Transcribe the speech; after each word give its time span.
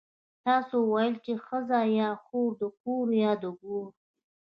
تاسو 0.45 0.77
ويل 0.93 1.13
چې 1.25 1.33
ښځه 1.45 1.79
يا 1.99 2.09
خو 2.23 2.41
د 2.59 2.61
کور 2.81 3.05
ده 3.11 3.15
يا 3.23 3.31
د 3.41 3.43
ګور. 3.61 3.87